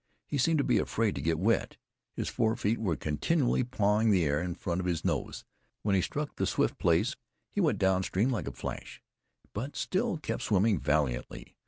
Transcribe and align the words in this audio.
He 0.25 0.39
seemed 0.39 0.57
to 0.57 0.63
be 0.63 0.79
afraid 0.79 1.13
to 1.13 1.21
get 1.21 1.37
wet. 1.37 1.77
His 2.15 2.27
forefeet 2.27 2.79
were 2.79 2.95
continually 2.95 3.63
pawing 3.63 4.09
the 4.09 4.25
air 4.25 4.41
in 4.41 4.55
front 4.55 4.81
of 4.81 4.87
his 4.87 5.05
nose. 5.05 5.45
When 5.83 5.93
he 5.93 6.01
struck 6.01 6.37
the 6.37 6.47
swift 6.47 6.79
place, 6.79 7.15
he 7.51 7.61
went 7.61 7.77
downstream 7.77 8.31
like 8.31 8.47
a 8.47 8.51
flash, 8.51 8.99
but 9.53 9.75
still 9.75 10.17
kept 10.17 10.41
swimming 10.41 10.79
valiantly. 10.79 11.55